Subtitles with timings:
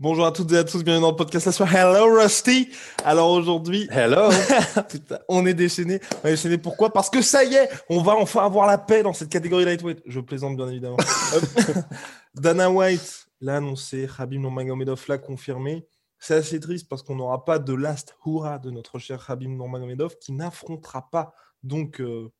[0.00, 1.78] Bonjour à toutes et à tous, bienvenue dans le podcast La soirée.
[1.78, 2.68] Hello Rusty.
[3.04, 4.30] Alors aujourd'hui, Hello.
[4.88, 5.98] Putain, on est déchaîné.
[6.22, 6.92] On est déchaîné pourquoi?
[6.92, 10.00] Parce que ça y est, on va enfin avoir la paix dans cette catégorie lightweight.
[10.06, 10.98] Je plaisante bien évidemment.
[12.36, 15.84] Dana White l'a annoncé, Khabib Nurmagomedov l'a confirmé.
[16.20, 20.16] C'est assez triste parce qu'on n'aura pas de last hurrah de notre cher Khabib Nurmagomedov
[20.20, 22.30] qui n'affrontera pas donc euh,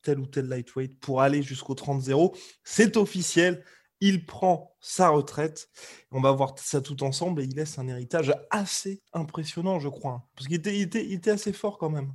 [0.00, 2.34] tel ou tel lightweight pour aller jusqu'au 30-0.
[2.64, 3.62] C'est officiel.
[4.04, 5.68] Il prend sa retraite.
[6.10, 10.24] On va voir ça tout ensemble et il laisse un héritage assez impressionnant, je crois.
[10.34, 12.12] Parce qu'il était, assez fort quand même.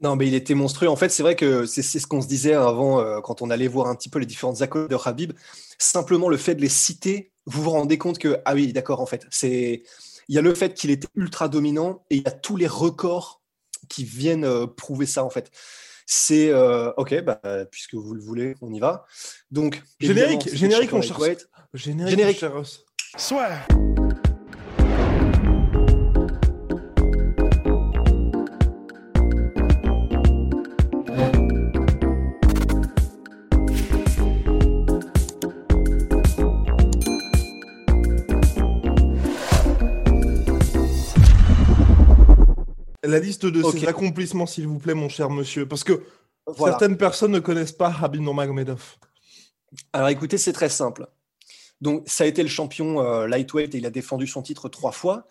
[0.00, 0.90] Non, mais il était monstrueux.
[0.90, 3.66] En fait, c'est vrai que c'est ce qu'on se disait avant euh, quand on allait
[3.66, 5.32] voir un petit peu les différentes accords de Habib.
[5.78, 9.06] Simplement le fait de les citer, vous vous rendez compte que, ah oui, d'accord, en
[9.06, 9.26] fait.
[9.42, 9.80] Il
[10.28, 13.40] y a le fait qu'il était ultra dominant et il y a tous les records
[13.88, 15.50] qui viennent euh, prouver ça, en fait.
[16.10, 17.38] C'est euh, ok, bah,
[17.70, 19.04] puisque vous le voulez, on y va.
[19.50, 21.18] Donc, Générique, générique, c'est mon le cher.
[21.18, 21.48] lightweight.
[21.74, 22.36] Générique, Générique.
[22.36, 22.86] mon cher Ross.
[43.08, 43.78] La liste de Ok.
[43.78, 45.66] ses accomplissements, s'il vous plaît, mon cher monsieur.
[45.66, 46.02] Parce que
[46.46, 46.72] Voilà.
[46.74, 48.96] certaines personnes ne connaissent pas Habib Nurmagomedov.
[49.94, 51.06] Alors écoutez, c'est très simple.
[51.80, 54.92] Donc ça a été le champion euh, lightweight et il a défendu son titre trois
[54.92, 55.26] fois.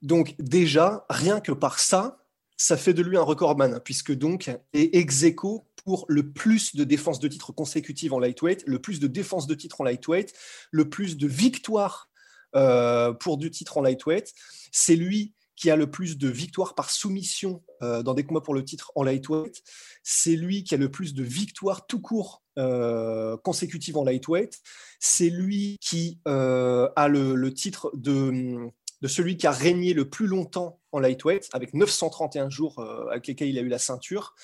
[0.00, 2.24] Donc déjà, rien que par ça,
[2.56, 6.84] ça fait de lui un recordman, puisque donc est ex aequo pour le plus de
[6.84, 10.32] défenses de titre consécutives en lightweight, le plus de défenses de titre en lightweight,
[10.70, 12.08] le plus de victoires
[12.56, 14.32] euh, pour du titre en lightweight.
[14.72, 18.54] C'est lui qui a le plus de victoires par soumission euh, dans des combats pour
[18.54, 19.62] le titre en lightweight.
[20.04, 24.60] C'est lui qui a le plus de victoires tout court euh, consécutives en lightweight.
[25.00, 28.70] C'est lui qui euh, a le, titre de,
[29.04, 32.80] celui qui a régné le plus longtemps en lightweight, avec 931 jours
[33.10, 34.34] avec lesquels il a eu la ceinture.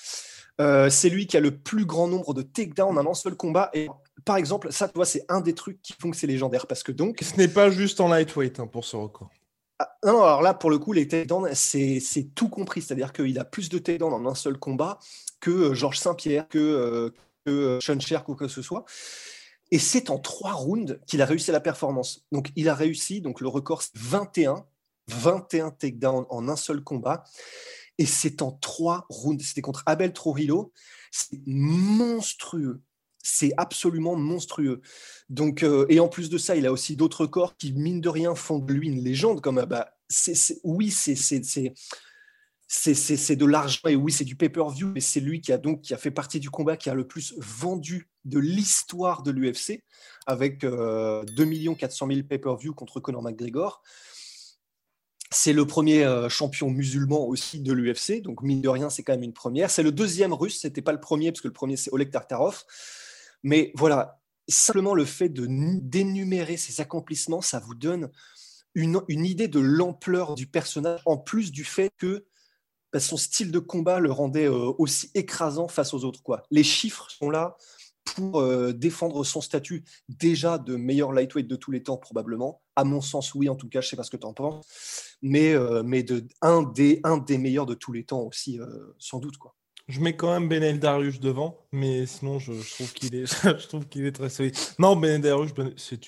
[0.59, 3.69] C'est lui qui a le plus grand nombre de takedowns en un seul combat.
[3.73, 3.87] Et
[4.25, 6.67] par exemple, ça, tu vois, c'est un des trucs qui font que c'est légendaire.
[6.67, 9.29] Parce que donc, Ce n'est pas juste en lightweight hein, pour ce record.
[9.79, 12.81] Ah, non, alors là, pour le coup, les takedowns, c'est c'est tout compris.
[12.81, 14.99] C'est-à-dire qu'il a plus de takedowns en un seul combat
[15.41, 17.09] que euh, Georges Saint-Pierre, que, euh,
[17.47, 18.85] euh, Sean Sherk ou quoi que ce soit.
[19.71, 22.25] Et c'est en trois rounds qu'il a réussi la performance.
[22.31, 24.65] Donc, il a réussi, donc le record, c'est 21,
[25.07, 27.23] 21 takedowns en un seul combat.
[27.97, 29.43] Et c'est en trois rounds.
[29.43, 30.71] C'était contre Abel Trujillo.
[31.11, 32.81] C'est monstrueux.
[33.27, 34.81] C'est absolument monstrueux.
[35.29, 38.09] Donc, euh, et en plus de ça, il a aussi d'autres records qui, mine de
[38.09, 39.41] rien, font de lui une légende.
[39.41, 39.89] Comme, euh, bah,
[40.63, 41.15] oui, c'est
[43.35, 45.97] de l'argent et oui, c'est du pay-per-view, mais c'est lui qui a donc qui a
[45.97, 49.83] fait partie du combat qui a le plus vendu de l'histoire de l'UFC
[50.27, 53.81] avec euh, 2 400 000 pay-per-view contre Conor McGregor.
[55.31, 59.13] C'est le premier euh, champion musulman aussi de l'UFC, donc mine de rien, c'est quand
[59.13, 59.71] même une première.
[59.71, 62.63] C'est le deuxième russe, c'était pas le premier, parce que le premier c'est Oleg Tartarov.
[63.45, 68.09] Mais voilà, simplement le fait de nu- d'énumérer ses accomplissements, ça vous donne
[68.73, 72.25] une, idée de l'ampleur du personnage, en plus du fait que
[72.91, 76.21] bah, son style de combat le rendait euh, aussi écrasant face aux autres.
[76.49, 77.55] Les chiffres sont là
[78.03, 82.63] pour euh, défendre son statut déjà de meilleur lightweight de tous les temps, probablement.
[82.75, 84.65] À mon sens, oui, en tout cas, je sais pas ce que tu en penses.
[85.21, 85.83] Mais, euh,
[86.41, 88.59] un, des, un des meilleurs de tous les temps aussi,
[88.97, 89.37] sans doute.
[89.37, 89.55] Quoi.
[89.87, 93.87] Je mets quand même Benel Darius devant, mais sinon je, trouve qu'il est, je trouve
[93.87, 94.55] qu'il est très solide.
[94.79, 95.99] Non, Benel Darius, c'est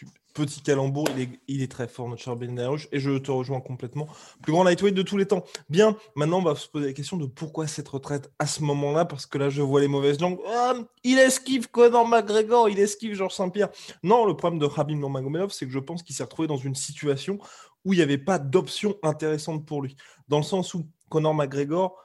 [0.45, 3.31] petit calembour, il est, il est très fort, notre cher Benel Darius, et je te
[3.31, 4.07] rejoins complètement.
[4.41, 5.43] Plus grand lightweight de tous les temps.
[5.69, 9.05] Bien, maintenant on va se poser la question de pourquoi cette retraite à ce moment-là,
[9.05, 10.39] parce que là je vois les mauvaises langues.
[10.47, 10.73] Ah,
[11.03, 13.69] il esquive Conor McGregor, il esquive Georges Saint-Pierre.
[14.03, 16.75] Non, le problème de Khabib Nurmagomedov, c'est que je pense qu'il s'est retrouvé dans une
[16.75, 17.39] situation
[17.85, 19.95] où il n'y avait pas d'option intéressante pour lui.
[20.27, 21.95] Dans le sens où Conor McGregor,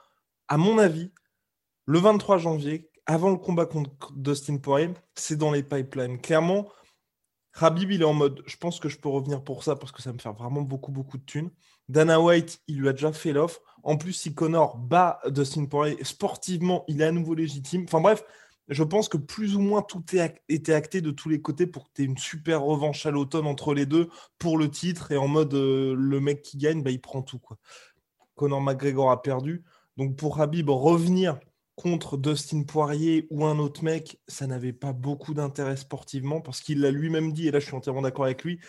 [0.47, 1.11] à mon avis,
[1.85, 6.19] le 23 janvier, avant le combat contre Dustin Poirier, c'est dans les pipelines.
[6.19, 6.69] Clairement,
[7.59, 10.01] Khabib, il est en mode, je pense que je peux revenir pour ça parce que
[10.01, 11.51] ça me fait vraiment beaucoup, beaucoup de thunes.
[11.89, 13.61] Dana White, il lui a déjà fait l'offre.
[13.83, 17.83] En plus, si Connor bat Dustin Poirier sportivement, il est à nouveau légitime.
[17.83, 18.23] Enfin bref,
[18.69, 20.03] je pense que plus ou moins tout
[20.47, 23.45] était acté de tous les côtés pour que tu aies une super revanche à l'automne
[23.45, 24.09] entre les deux
[24.39, 27.39] pour le titre et en mode euh, le mec qui gagne, bah, il prend tout.
[27.39, 27.57] Quoi.
[28.35, 29.63] Conor McGregor a perdu.
[29.97, 31.39] Donc pour Habib, revenir
[31.75, 36.81] contre Dustin Poirier ou un autre mec, ça n'avait pas beaucoup d'intérêt sportivement parce qu'il
[36.81, 38.59] l'a lui-même dit, et là je suis entièrement d'accord avec lui.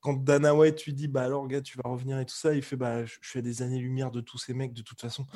[0.00, 2.62] Quand Dana White lui dit, bah alors gars, tu vas revenir et tout ça, il
[2.62, 5.26] fait, bah je suis à des années-lumière de tous ces mecs de toute façon.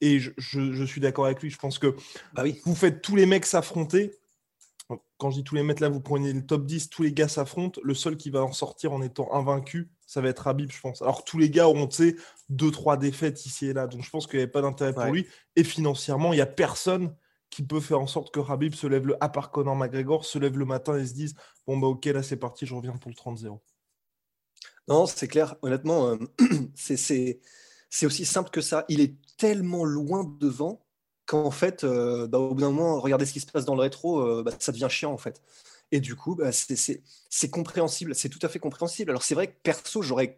[0.00, 1.50] Et je, suis d'accord avec lui.
[1.50, 1.94] Je pense que
[2.34, 2.60] bah oui.
[2.64, 4.12] vous faites tous les mecs s'affronter.
[5.18, 7.28] Quand je dis tous les mecs là, vous prenez le top 10, tous les gars
[7.28, 7.80] s'affrontent.
[7.82, 11.02] Le seul qui va en sortir en étant invaincu, ça va être Habib, je pense.
[11.02, 12.16] Alors tous les gars auront, tu sais,
[12.48, 13.86] deux, trois défaites ici et là.
[13.86, 15.26] Donc je pense qu'il n'y avait pas d'intérêt pour lui.
[15.56, 17.14] Et financièrement, il n'y a personne
[17.50, 20.38] qui peut faire en sorte que Habib se lève le, à part Conor McGregor, se
[20.38, 21.34] lève le matin et se dise
[21.66, 23.58] Bon, bah ok, là c'est parti, je reviens pour le 30-0.
[24.88, 25.56] Non, c'est clair.
[25.62, 26.16] Honnêtement, euh,
[26.74, 27.40] c'est
[28.04, 28.84] aussi simple que ça.
[28.88, 30.86] Il est tellement loin devant
[31.26, 33.80] qu'en fait, euh, bah, au bout d'un moment, regardez ce qui se passe dans le
[33.80, 35.42] rétro, euh, bah, ça devient chiant en fait.
[35.92, 39.10] Et du coup, bah, c'est compréhensible, c'est tout à fait compréhensible.
[39.10, 40.36] Alors c'est vrai que perso, j'aurais,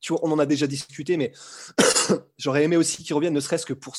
[0.00, 1.32] tu vois, on en a déjà discuté, mais
[2.38, 3.94] j'aurais aimé aussi qu'il revienne, ne serait-ce que pour,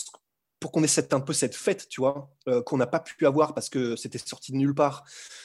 [0.60, 3.26] pour qu'on ait cette, un peu cette fête, tu vois, euh, qu'on n'a pas pu
[3.26, 5.04] avoir parce que c'était sorti de nulle part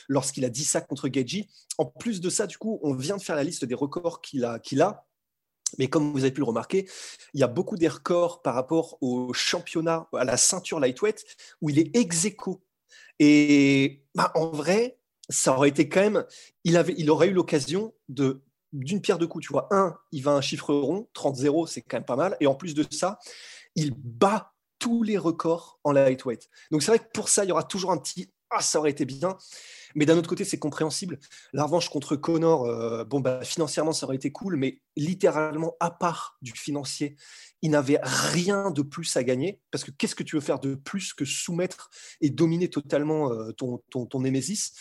[0.09, 1.49] lorsqu'il a dit ça contre Geji.
[1.79, 4.45] En plus de ça, du coup, on vient de faire la liste des records qu'il
[4.45, 5.09] a, qu'il a
[5.77, 6.89] mais comme vous avez pu le remarquer,
[7.35, 11.27] il y a beaucoup des records par rapport au championnat, à la ceinture lightweight,
[11.61, 12.63] où il est ex aequo.
[13.19, 14.99] Et bah, en vrai,
[15.29, 16.25] ça aurait été quand même.
[16.65, 18.43] Il, avait, il aurait eu l'occasion de
[18.73, 19.47] d'une pierre deux coups.
[19.47, 22.37] Tu vois, un, il va un chiffre rond, 30-0, c'est quand même pas mal.
[22.41, 23.19] Et en plus de ça,
[23.75, 26.49] il bat tous les records en lightweight.
[26.71, 28.91] Donc c'est vrai que pour ça, il y aura toujours un petit ah, ça aurait
[28.91, 29.37] été bien.
[29.95, 31.19] Mais d'un autre côté, c'est compréhensible.
[31.53, 35.91] La revanche contre Connor, euh, bon, bah, financièrement, ça aurait été cool, mais littéralement, à
[35.91, 37.17] part du financier,
[37.63, 39.61] il n'avait rien de plus à gagner.
[39.71, 41.91] Parce que qu'est-ce que tu veux faire de plus que soumettre
[42.21, 44.73] et dominer totalement euh, ton, ton, ton Némésis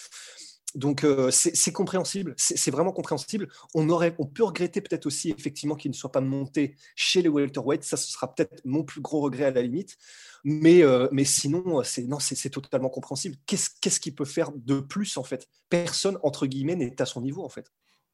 [0.78, 3.50] donc euh, c'est compréhensible, c'est vraiment compréhensible.
[3.74, 7.30] On, aurait, on peut regretter peut-être aussi effectivement qu'il ne soit pas monté chez les
[7.30, 7.84] welterweight.
[7.84, 9.98] Ça, ce sera peut-être mon plus gros regret à la limite.
[10.44, 13.36] Mais, euh, mais sinon, c'est totalement compréhensible.
[13.48, 15.48] Qu'est-ce qu'il peut faire de plus en fait?
[15.68, 17.72] Personne entre guillemets n'est à son niveau en fait.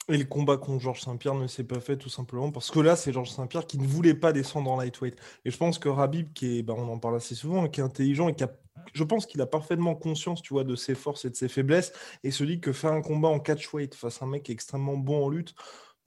[0.10, 2.98] Et le combat contre Georges Saint-Pierre ne s'est pas fait tout simplement parce que là,
[2.98, 5.16] c'est Georges Saint-Pierre qui ne voulait pas descendre en lightweight.
[5.46, 7.84] Et je pense que Rabib, qui est, bah, on en parle assez souvent, qui est
[7.84, 8.52] intelligent et qui a,
[8.94, 11.94] je pense qu'il a parfaitement conscience, tu vois, de ses forces et de ses faiblesses
[12.24, 15.26] et se dit que faire un combat en catchweight face à un mec extrêmement bon
[15.26, 15.56] en lutte,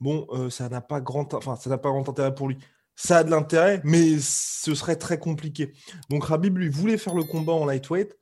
[0.01, 2.59] bon, euh, ça n'a pas grand, enfin, ça n'a pas grand intérêt pour lui.
[2.97, 5.73] Ça a de l'intérêt, mais ce serait très compliqué.
[6.11, 8.17] Donc Rabib lui voulait faire le combat en lightweight.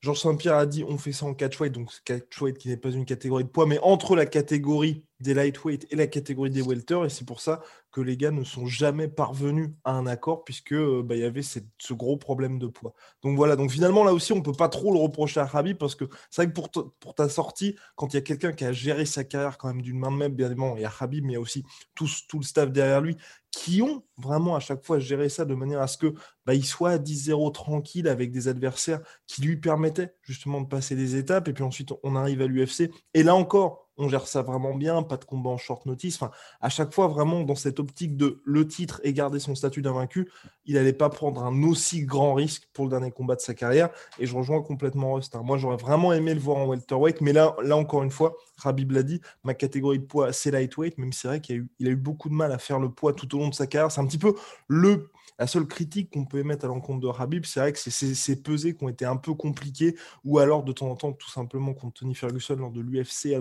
[0.00, 3.04] Georges Saint-Pierre a dit on fait ça en catchweight, donc catchweight qui n'est pas une
[3.04, 7.08] catégorie de poids, mais entre la catégorie des lightweight et la catégorie des welter, et
[7.08, 7.60] c'est pour ça
[7.92, 11.24] que les gars ne sont jamais parvenus à un accord, puisque euh, bah, il y
[11.24, 12.94] avait ce gros problème de poids.
[13.22, 15.94] Donc voilà, donc finalement là aussi on peut pas trop le reprocher à Rabib, parce
[15.94, 19.04] que c'est vrai que pour, ta sortie, quand il y a quelqu'un qui a géré
[19.04, 21.32] sa carrière quand même d'une main de même, bien évidemment, il y a Rabib, mais
[21.32, 21.64] il y a aussi
[21.94, 23.16] tout, tout le staff derrière lui,
[23.50, 26.14] qui ont vraiment à chaque fois géré ça de manière à ce que
[26.46, 31.16] bah, soit à 10-0 tranquille avec des adversaires qui lui permettaient justement de passer des
[31.16, 34.74] étapes et puis ensuite on arrive à l'UFC et là encore on gère ça vraiment
[34.74, 36.16] bien, pas de combat en short notice.
[36.16, 36.30] Enfin,
[36.60, 40.30] à chaque fois, vraiment, dans cette optique de le titre et garder son statut d'invaincu,
[40.64, 43.90] il n'allait pas prendre un aussi grand risque pour le dernier combat de sa carrière.
[44.18, 45.36] Et je rejoins complètement Rust.
[45.36, 45.42] Hein.
[45.44, 49.02] Moi, j'aurais vraiment aimé le voir en welterweight, mais là, encore une fois, Rabib l'a
[49.02, 52.30] dit, ma catégorie de poids, c'est lightweight, même si c'est vrai qu'il a eu beaucoup
[52.30, 53.92] de mal à faire le poids tout au long de sa carrière.
[53.92, 54.34] C'est un petit peu
[54.66, 57.90] le la seule critique qu'on peut émettre à l'encontre de Rabib, c'est vrai que c'est
[57.90, 61.30] ces pesées qui ont été un peu compliquées, ou alors de temps en temps, tout
[61.30, 63.36] simplement contre Tony Ferguson lors de l'UFC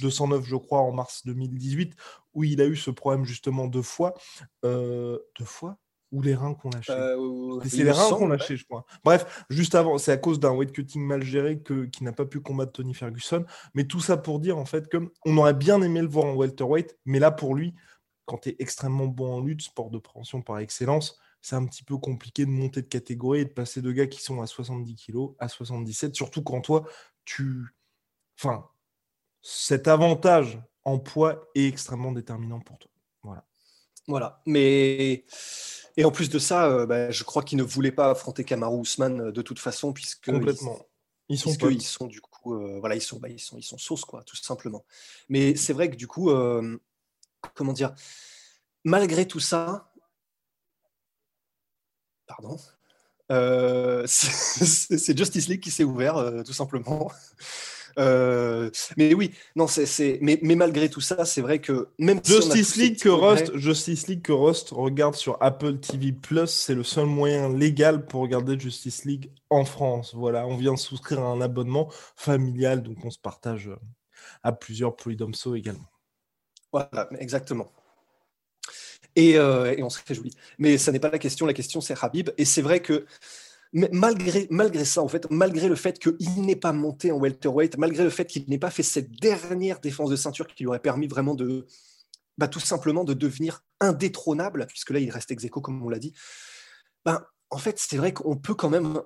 [0.00, 1.94] 209, je crois, en mars 2018,
[2.34, 4.14] où il a eu ce problème justement deux fois.
[4.64, 5.78] Euh, deux fois
[6.12, 8.84] ou les reins qu'on lâché euh, C'est les reins qu'on lâché, je crois.
[9.02, 12.26] Bref, juste avant, c'est à cause d'un weight cutting mal géré que, qui n'a pas
[12.26, 13.44] pu combattre Tony Ferguson.
[13.74, 16.34] Mais tout ça pour dire en fait que on aurait bien aimé le voir en
[16.34, 17.74] welterweight, mais là pour lui,
[18.24, 21.82] quand tu es extrêmement bon en lutte, sport de préhension par excellence, c'est un petit
[21.82, 24.94] peu compliqué de monter de catégorie et de passer de gars qui sont à 70
[24.94, 26.84] kg à 77, surtout quand toi,
[27.24, 27.74] tu.
[28.38, 28.68] Enfin,
[29.42, 32.90] cet avantage en poids est extrêmement déterminant pour toi.
[33.22, 33.44] Voilà.
[34.06, 34.40] Voilà.
[34.46, 35.24] Mais.
[35.96, 38.80] Et en plus de ça, euh, bah, je crois qu'il ne voulait pas affronter Kamaru
[38.80, 40.30] Usman euh, de toute façon, puisque.
[40.30, 40.78] Complètement.
[41.28, 43.78] Ils, sont, ils sont du coup, euh, voilà, ils sont, bah, ils sont, ils sont
[43.78, 44.84] sauce quoi, tout simplement.
[45.28, 46.30] Mais c'est vrai que du coup,
[47.54, 47.94] comment dire,
[48.84, 49.92] malgré tout ça,
[52.26, 52.56] pardon,
[53.30, 57.10] euh, c'est Justice League qui s'est ouvert, euh, tout simplement.
[57.98, 62.76] Euh, mais oui, non, c'est, mais, mais, malgré tout ça, c'est vrai que même Justice
[62.76, 67.04] League que Rust, Justice League que Rust regarde sur Apple TV Plus, c'est le seul
[67.04, 70.14] moyen légal pour regarder Justice League en France.
[70.14, 73.70] Voilà, on vient de souscrire à un abonnement familial, donc on se partage
[74.42, 75.91] à plusieurs Polydomso également.
[76.72, 77.70] Voilà, exactement.
[79.14, 80.32] Et, euh, et on se réjouit.
[80.58, 81.46] Mais ça n'est pas la question.
[81.46, 82.30] La question, c'est Habib.
[82.38, 83.06] Et c'est vrai que
[83.74, 87.78] mais malgré, malgré ça, en fait, malgré le fait qu'il n'ait pas monté en welterweight,
[87.78, 90.78] malgré le fait qu'il n'ait pas fait cette dernière défense de ceinture qui lui aurait
[90.78, 91.66] permis vraiment de,
[92.36, 96.12] bah, tout simplement de devenir indétrônable, puisque là, il reste ex comme on l'a dit,
[97.06, 99.00] ben, en fait, c'est vrai qu'on peut quand même,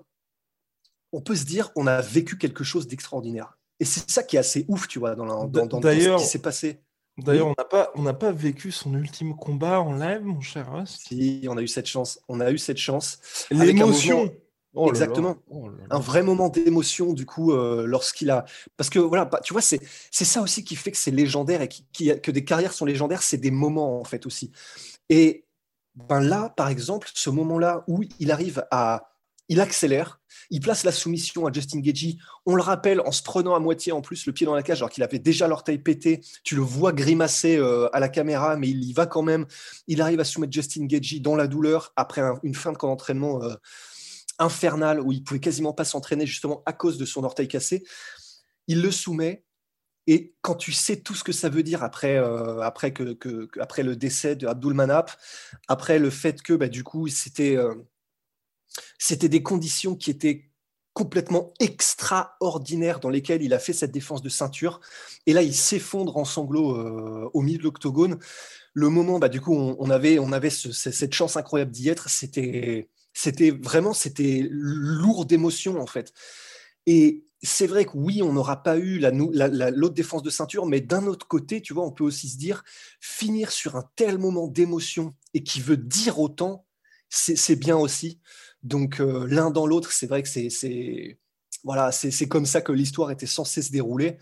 [1.12, 3.58] on peut se dire, on a vécu quelque chose d'extraordinaire.
[3.78, 6.28] Et c'est ça qui est assez ouf, tu vois, dans, dans, dans, dans ce qui
[6.28, 6.80] s'est passé.
[7.18, 10.70] D'ailleurs, on n'a pas, on n'a pas vécu son ultime combat en live, mon cher
[10.72, 11.06] Rust.
[11.08, 12.20] Si, on a eu cette chance.
[12.28, 13.18] On a eu cette chance.
[13.50, 14.30] L'émotion.
[14.78, 15.38] Oh Exactement.
[15.48, 18.44] Oh un vrai moment d'émotion, du coup, euh, lorsqu'il a.
[18.76, 19.80] Parce que, voilà, bah, tu vois, c'est
[20.10, 23.38] ça aussi qui fait que c'est légendaire et qui, que des carrières sont légendaires, c'est
[23.38, 24.52] des moments, en fait, aussi.
[25.08, 25.46] Et
[25.94, 29.15] ben là, par exemple, ce moment-là où il arrive à.
[29.48, 32.16] Il accélère, il place la soumission à Justin Gagey.
[32.46, 34.78] On le rappelle en se prenant à moitié en plus le pied dans la cage
[34.78, 36.20] alors qu'il avait déjà l'orteil pété.
[36.42, 39.46] Tu le vois grimacer euh, à la caméra, mais il y va quand même.
[39.86, 43.42] Il arrive à soumettre Justin Gagey dans la douleur après une fin de camp d'entraînement.
[43.42, 43.54] Euh,
[44.38, 47.84] infernal où il pouvait quasiment pas s'entraîner justement à cause de son orteil cassé.
[48.66, 49.44] Il le soumet
[50.06, 52.60] et quand tu sais tout ce que ça veut dire après, euh,
[53.78, 55.10] le décès de Manap,
[55.68, 57.56] après le fait que bah, du coup c'était
[58.98, 60.50] c'était des conditions qui étaient
[60.92, 64.80] complètement extraordinaires dans lesquelles il a fait cette défense de ceinture.
[65.26, 68.18] Et là, il s'effondre en sanglots euh, au milieu de l'octogone.
[68.72, 72.08] Le moment, bah, du coup, on, avait, on avait cette chance incroyable d'y être.
[72.08, 76.12] C'était c'était vraiment, c'était lourd d'émotions en fait.
[76.84, 81.06] Et c'est vrai que oui, on n'aura pas eu l'autre défense de ceinture, mais d'un
[81.06, 82.62] autre côté, tu vois, on peut aussi se dire,
[83.00, 86.66] finir sur un tel moment d'émotion et qui veut dire autant,
[87.08, 88.20] c'est bien aussi.
[88.66, 91.18] Donc euh, l'un dans l'autre, c'est vrai que c'est
[91.64, 94.18] voilà, c'est comme ça que l'histoire était censée se dérouler.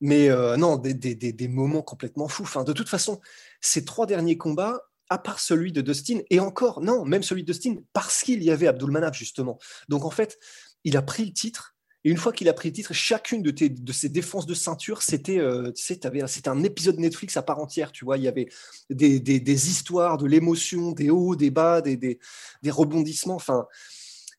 [0.00, 2.44] Mais euh, non, des, des, moments complètement fous.
[2.44, 3.20] Enfin, de toute façon,
[3.60, 7.52] ces trois derniers combats, à part celui de Dustin, et encore, non, même celui de
[7.52, 9.58] Dustin, parce qu'il y avait Abdul justement.
[9.88, 10.38] Donc en fait,
[10.84, 13.92] il a pris le titre, et une fois qu'il a pris le titre, chacune de,
[13.92, 18.16] ses défenses de ceinture, c'était euh, c'était un épisode Netflix à part entière, tu vois.
[18.16, 18.48] Il y avait
[18.88, 22.18] des, histoires, de l'émotion, des hauts, des bas, des,
[22.66, 23.34] rebondissements.
[23.34, 23.66] Enfin,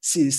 [0.01, 0.31] c'est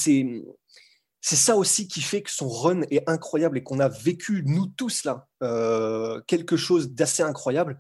[1.25, 4.67] c'est ça aussi qui fait que son run est incroyable et qu'on a vécu, nous
[4.67, 7.79] tous là, euh, quelque chose d'assez incroyable.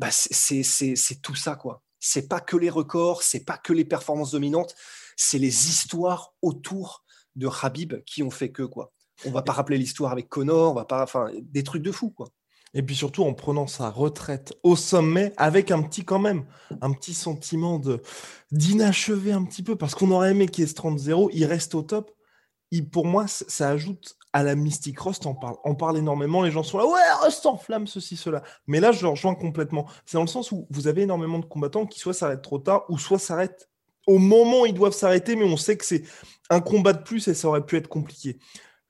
[0.00, 4.32] Bah, c'est tout ça, quoi c'est pas que les records, c'est pas que les performances
[4.32, 4.74] dominantes,
[5.16, 7.04] c'est les histoires autour
[7.40, 8.92] de Habib qui ont fait que quoi.
[9.26, 12.10] On va pas rappeler l'histoire avec Connor, on va pas, enfin, des trucs de fou
[12.10, 12.28] quoi.
[12.72, 16.44] Et puis surtout en prenant sa retraite au sommet avec un petit quand même,
[16.80, 18.00] un petit sentiment de
[18.52, 22.12] d'inachevé un petit peu parce qu'on aurait aimé qu'il ait 30-0, il reste au top.
[22.72, 25.00] Il, pour moi, ça ajoute à la mystique.
[25.00, 26.42] Rust en parle, on parle énormément.
[26.42, 28.44] Les gens sont là, ouais, Rust en flamme, ceci, cela.
[28.68, 29.86] Mais là, je le rejoins complètement.
[30.06, 32.84] C'est dans le sens où vous avez énormément de combattants qui soit s'arrêtent trop tard
[32.88, 33.69] ou soit s'arrêtent
[34.06, 36.02] au moment où ils doivent s'arrêter, mais on sait que c'est
[36.48, 38.38] un combat de plus et ça aurait pu être compliqué.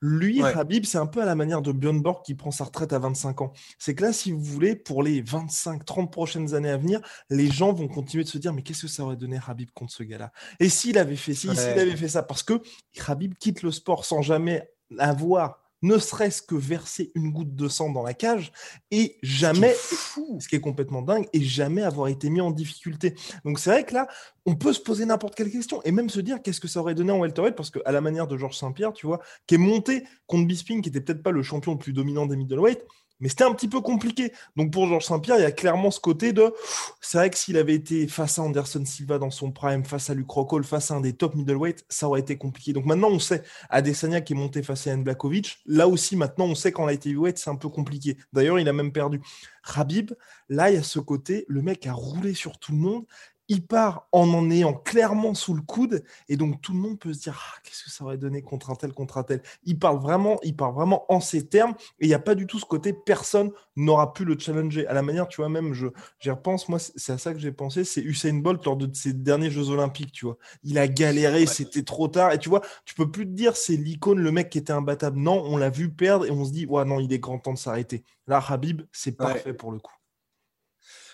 [0.03, 2.91] Lui, Habib, c'est un peu à la manière de Björn Borg qui prend sa retraite
[2.91, 3.53] à 25 ans.
[3.77, 7.51] C'est que là, si vous voulez, pour les 25, 30 prochaines années à venir, les
[7.51, 10.01] gens vont continuer de se dire mais qu'est-ce que ça aurait donné Habib contre ce
[10.01, 10.31] gars-là?
[10.59, 12.61] Et s'il avait fait ci, s'il avait fait ça Parce que
[13.05, 17.89] Habib quitte le sport sans jamais avoir ne serait-ce que verser une goutte de sang
[17.91, 18.51] dans la cage
[18.91, 23.15] et jamais, ce qui est complètement dingue, et jamais avoir été mis en difficulté.
[23.45, 24.07] Donc c'est vrai que là,
[24.45, 26.95] on peut se poser n'importe quelle question et même se dire qu'est-ce que ça aurait
[26.95, 30.03] donné en welterweight parce qu'à la manière de Georges Saint-Pierre, tu vois, qui est monté
[30.27, 32.85] contre Bisping, qui était peut-être pas le champion le plus dominant des middleweight,
[33.21, 34.33] mais c'était un petit peu compliqué.
[34.55, 36.53] Donc pour Georges Saint-Pierre, il y a clairement ce côté de.
[36.99, 40.13] C'est vrai que s'il avait été face à Anderson Silva dans son prime, face à
[40.13, 42.73] Luke Rockhold, face à un des top middleweight, ça aurait été compliqué.
[42.73, 43.43] Donc maintenant, on sait.
[43.69, 47.05] Adesanya qui est monté face à Ian Blakovic, là aussi, maintenant, on sait qu'en light
[47.05, 48.17] heavyweight, c'est un peu compliqué.
[48.33, 49.21] D'ailleurs, il a même perdu.
[49.63, 50.11] Rabib,
[50.49, 53.05] là, il y a ce côté, le mec a roulé sur tout le monde
[53.51, 57.11] il part en en ayant clairement sous le coude, et donc tout le monde peut
[57.11, 59.43] se dire ah, qu'est-ce que ça aurait donné contre un tel, contre un tel.
[59.65, 62.47] Il parle vraiment, il parle vraiment en ces termes, et il n'y a pas du
[62.47, 64.87] tout ce côté personne n'aura pu le challenger.
[64.87, 65.87] À la manière, tu vois, même, je,
[66.21, 69.11] j'y repense, moi, c'est à ça que j'ai pensé, c'est Usain Bolt lors de ses
[69.11, 70.37] derniers Jeux Olympiques, tu vois.
[70.63, 73.75] Il a galéré, c'était trop tard, et tu vois, tu peux plus te dire c'est
[73.75, 75.19] l'icône, le mec qui était imbattable.
[75.19, 77.53] Non, on l'a vu perdre, et on se dit, ouais, non, il est grand temps
[77.53, 78.05] de s'arrêter.
[78.27, 79.93] Là, Habib, c'est parfait pour le coup.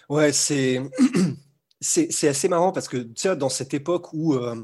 [0.07, 0.79] Ouais, c'est
[1.79, 4.55] c'est assez marrant parce que tu sais, dans cette époque où euh,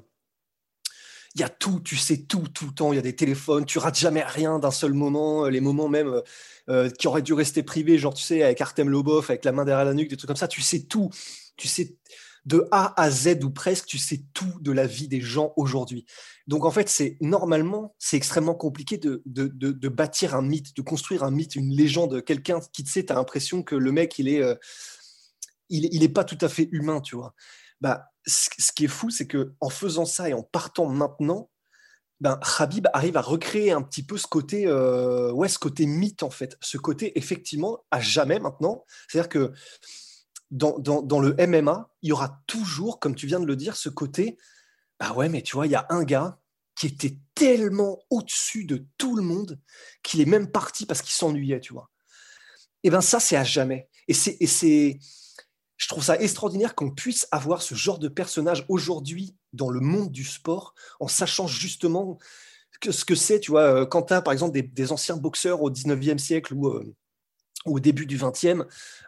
[1.36, 2.94] il y a tout, tu sais tout, tout le temps.
[2.94, 5.48] Il y a des téléphones, tu rates jamais rien d'un seul moment.
[5.48, 6.22] Les moments même
[6.70, 9.66] euh, qui auraient dû rester privés, genre, tu sais, avec Artem Lobov, avec la main
[9.66, 10.48] derrière la nuque, des trucs comme ça.
[10.48, 11.10] Tu sais tout.
[11.58, 11.98] Tu sais
[12.46, 16.06] de A à Z ou presque, tu sais tout de la vie des gens aujourd'hui.
[16.48, 21.24] Donc en fait, c'est normalement, c'est extrêmement compliqué de, de, bâtir un mythe, de construire
[21.24, 22.24] un mythe, une légende.
[22.26, 24.56] Quelqu'un qui, te sait, tu as l'impression que le mec, il est, euh,
[25.70, 27.34] il, il est pas tout à fait humain, tu vois.
[27.82, 31.50] Bah, ce qui est fou, c'est que en faisant ça et en partant maintenant,
[32.24, 36.24] ben, Habib arrive à recréer un petit peu ce côté, euh, ouais, ce côté mythe
[36.24, 38.86] en fait, ce côté effectivement à jamais maintenant.
[39.10, 39.52] C'est-à-dire que
[40.50, 43.90] dans, dans, le MMA, il y aura toujours, comme tu viens de le dire, ce
[43.90, 44.38] côté,
[45.00, 46.40] bah ouais, mais tu vois, il y a un gars
[46.78, 49.60] qui était tellement au-dessus de tout le monde
[50.02, 51.90] qu'il est même parti parce qu'il s'ennuyait, tu vois.
[52.84, 53.90] Et ben ça, c'est à jamais.
[54.08, 55.00] Et c'est,
[55.78, 60.12] je trouve ça extraordinaire qu'on puisse avoir ce genre de personnage aujourd'hui dans le monde
[60.12, 62.18] du sport, en sachant justement
[62.92, 66.54] ce que c'est, tu vois, euh, as par exemple des, anciens boxeurs au 19e siècle
[66.54, 66.94] ou euh,
[67.66, 68.66] au début du 20e,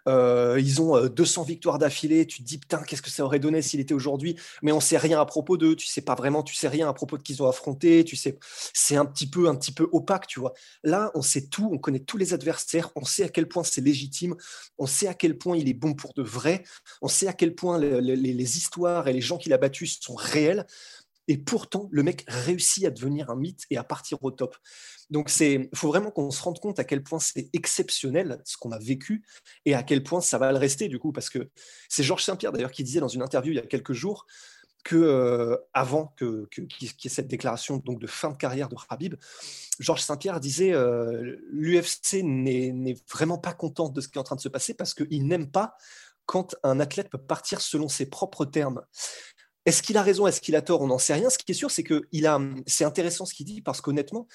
[0.07, 2.25] euh, ils ont 200 victoires d'affilée.
[2.25, 4.35] Tu te dis, putain, qu'est-ce que ça aurait donné s'il était aujourd'hui?
[4.61, 5.75] Mais on sait rien à propos d'eux.
[5.75, 8.03] Tu sais pas vraiment, tu sais rien à propos de qu'ils ont affronté.
[8.03, 8.37] Tu sais,
[8.73, 10.53] c'est un petit peu, un petit peu opaque, tu vois.
[10.83, 11.69] Là, on sait tout.
[11.71, 12.91] On connaît tous les adversaires.
[12.95, 14.35] On sait à quel point c'est légitime.
[14.77, 16.63] On sait à quel point il est bon pour de vrai.
[17.01, 20.65] On sait à quel point les histoires et les gens qu'il a battus sont réels.
[21.27, 24.55] Et pourtant, le mec réussit à devenir un mythe et à partir au top.
[25.09, 28.71] Donc, il faut vraiment qu'on se rende compte à quel point c'est exceptionnel ce qu'on
[28.71, 29.23] a vécu
[29.65, 31.49] et à quel point ça va le rester, du coup, parce que
[31.89, 34.25] c'est Georges Saint-Pierre, d'ailleurs, qui disait dans une interview il y a quelques jours
[34.83, 39.15] que euh, avant que, qu'il y ait cette déclaration de fin de carrière de Habib,
[39.79, 44.35] Georges Saint-Pierre disait euh, l'UFC n'est vraiment pas content de ce qui est en train
[44.35, 45.75] de se passer parce qu'il n'aime pas
[46.27, 48.81] quand un athlète peut partir selon ses propres termes.
[49.65, 50.81] Est-ce qu'il a raison Est-ce qu'il a tort?
[50.81, 51.29] On n'en sait rien.
[51.29, 52.07] Ce qui est sûr, c'est que
[52.67, 54.27] c'est intéressant ce qu'il dit parce qu'honnêtement,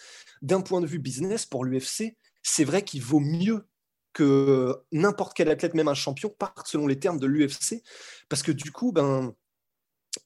[0.42, 3.66] d'un point de vue business pour l'UFC, c'est vrai qu'il vaut mieux
[4.12, 7.82] que n'importe quel athlète, même un champion, parte selon les termes de l'UFC
[8.28, 9.34] parce que du coup, ben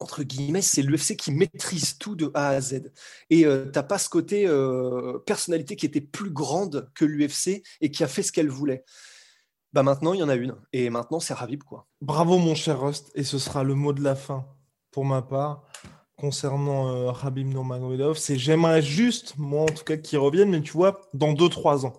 [0.01, 2.91] entre guillemets, c'est l'UFC qui maîtrise tout de A à Z.
[3.29, 7.63] Et euh, tu n'as pas ce côté euh, personnalité qui était plus grande que l'UFC
[7.83, 8.85] et qui a fait ce qu'elle voulait.
[9.75, 10.55] Bah maintenant, il y en a une.
[10.73, 11.63] Et maintenant, c'est Ravib.
[11.65, 11.87] Quoi.
[12.01, 13.11] Bravo, mon cher Rust.
[13.15, 14.47] Et ce sera le mot de la fin
[14.95, 15.65] pour ma part,
[16.17, 20.71] concernant euh, Rabim Nurmagomedov, c'est j'aimerais juste, moi en tout cas, qu'il revienne, mais tu
[20.71, 21.95] vois, dans 2-3 ans.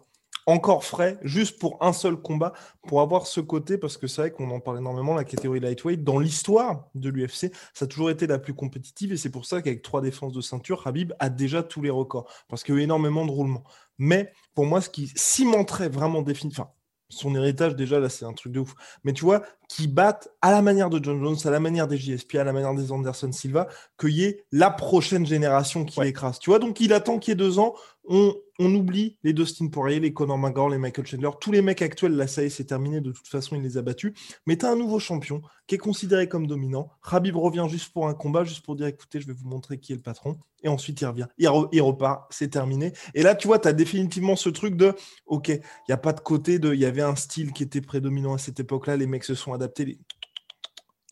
[0.48, 2.54] Encore frais, juste pour un seul combat,
[2.88, 6.06] pour avoir ce côté, parce que c'est vrai qu'on en parle énormément, la catégorie lightweight,
[6.06, 9.62] dans l'histoire de l'UFC, ça a toujours été la plus compétitive, et c'est pour ça
[9.62, 12.82] qu'avec trois défenses de ceinture, Habib a déjà tous les records, parce qu'il y a
[12.82, 13.64] eu énormément de roulements.
[13.98, 16.74] Mais pour moi, ce qui cimenterait vraiment définitivement,
[17.10, 18.74] son héritage, déjà, là, c'est un truc de ouf.
[19.04, 21.98] Mais tu vois, qui battent à la manière de John Jones, à la manière des
[21.98, 23.68] JSP, à la manière des Anderson Silva,
[24.00, 26.39] qu'il y ait la prochaine génération qui l'écrase.
[26.39, 27.76] Tu vois, donc il attend qu'il y ait deux ans.
[28.08, 31.30] On, on oublie les Dustin Poirier, les Conor McGregor, les Michael Chandler.
[31.41, 33.02] Tous les mecs actuels, là, ça y est, c'est terminé.
[33.02, 34.13] De toute façon, il les a battus.
[34.46, 36.89] Mais tu as un nouveau champion qui est considéré comme dominant.
[37.02, 39.91] Rabib revient juste pour un combat, juste pour dire écoutez, je vais vous montrer qui
[39.91, 40.38] est le patron.
[40.63, 41.28] Et ensuite, il revient.
[41.38, 42.32] Il, il repart.
[42.32, 42.94] C'est terminé.
[43.13, 44.94] Et là, tu vois, tu as définitivement ce truc de
[45.26, 46.74] ok, il n'y a pas de côté de.
[46.74, 48.96] Il y avait un style qui était prédominant à cette époque-là.
[48.98, 50.00] Les mecs se sont adaptés.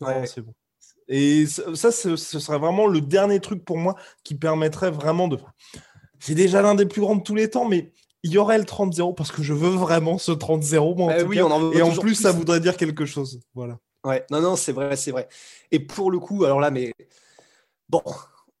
[0.00, 0.26] Ouais.
[0.26, 0.54] c'est bon.
[1.08, 5.38] Et ça, ce, serait vraiment le dernier truc pour moi qui permettrait vraiment de.
[6.26, 8.64] C'est déjà l'un des plus grands de tous les temps, mais il y aurait le
[8.64, 10.96] 30-0 parce que je veux vraiment ce 30-0.
[10.96, 13.40] Moi, eh oui, en et en plus, ça voudrait dire quelque chose.
[13.52, 13.78] Voilà.
[14.04, 15.28] Ouais, non, non, c'est vrai, c'est vrai.
[15.70, 16.94] Et pour le coup, alors là, mais
[17.90, 18.00] bon,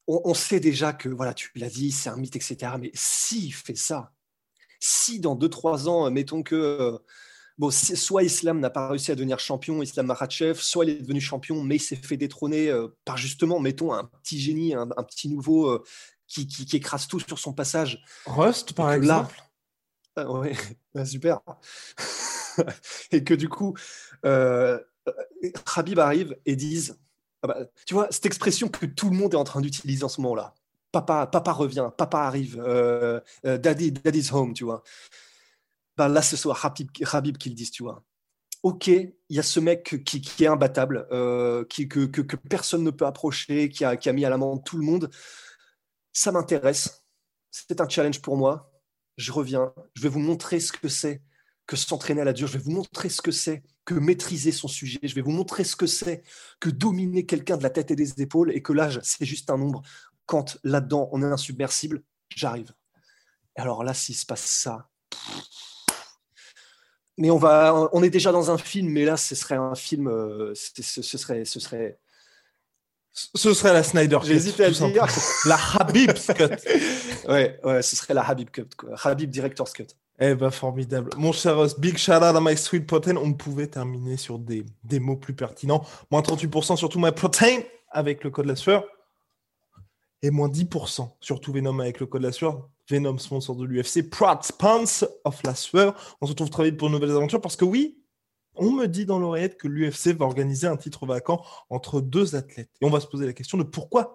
[0.06, 2.72] on, sait déjà que, voilà, tu l'as dit, c'est un mythe, etc.
[2.78, 4.12] Mais s'il fait ça,
[4.78, 6.54] si dans 2-3 ans, mettons que.
[6.54, 6.98] Euh,
[7.56, 11.22] bon, soit Islam n'a pas réussi à devenir champion, Islam Makhachev, soit il est devenu
[11.22, 15.30] champion, mais il s'est fait détrôner euh, par justement, mettons, un petit génie, un, petit
[15.30, 15.82] nouveau euh,
[16.26, 18.02] qui, qui, écrase tout sur son passage.
[18.26, 19.36] Rust, par exemple?
[20.16, 20.54] Là, ouais,
[21.04, 21.40] super.
[23.12, 23.74] et que du coup,
[24.24, 24.78] euh,
[25.76, 26.98] Habib arrive et dise,
[27.42, 30.08] ah bah, tu vois, cette expression que tout le monde est en train d'utiliser en
[30.08, 30.54] ce moment-là.
[30.92, 32.56] Papa, papa revient, papa arrive,
[33.42, 34.84] daddy, daddy's home, tu vois
[35.96, 38.02] ben là, ce soit Habib, Habib qui le dise, tu vois.
[38.62, 42.36] Ok, il y a ce mec qui, qui est imbattable, euh, qui, que, que, que,
[42.36, 45.10] personne ne peut approcher, qui a, qui a mis à l'amende tout le monde.
[46.14, 47.04] Ça m'intéresse.
[47.50, 48.72] C'est un challenge pour moi.
[49.18, 49.74] Je reviens.
[49.92, 51.22] Je vais vous montrer ce que c'est
[51.66, 52.48] que s'entraîner à la dure.
[52.48, 55.00] Je vais vous montrer ce que c'est que maîtriser son sujet.
[55.02, 56.22] Je vais vous montrer ce que c'est
[56.60, 59.58] que dominer quelqu'un de la tête et des épaules et que l'âge, c'est juste un
[59.58, 59.82] nombre.
[60.24, 62.02] Quand là-dedans, on est insubmersible,
[62.34, 62.72] j'arrive.
[63.56, 64.88] Alors là, s'il se passe ça,
[67.16, 70.08] mais on va, on est déjà dans un film, mais là, ce serait un film,
[70.08, 71.98] euh, ce, serait, ce serait,
[73.14, 74.26] Ce serait la Snyder Cut.
[74.26, 75.06] J'hésitais à dire.
[75.46, 77.28] La Habib's Cut.
[77.28, 78.90] Ouais, ouais, ce serait la Habib Cut, quoi.
[79.04, 79.86] Habib Director's Cut.
[80.18, 81.10] Eh ben formidable.
[81.16, 83.16] Mon cher Ross, big shout out à My Sweet Protein.
[83.16, 85.84] On pouvait terminer sur des, des mots plus pertinents.
[86.10, 88.84] Moins 38% sur tout My Protein avec le code la sueur.
[90.22, 92.68] Et moins 10% sur tout Venom avec le code la sueur.
[92.90, 94.08] Venom, sponsor de l'UFC.
[94.10, 96.16] Proud sponsor of la sueur.
[96.20, 97.98] On se retrouve très vite pour de nouvelles aventures parce que oui,
[98.56, 102.70] on me dit dans l'oreillette que l'UFC va organiser un titre vacant entre deux athlètes.
[102.80, 104.14] Et on va se poser la question de pourquoi